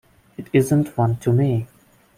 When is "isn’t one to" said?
0.51-1.31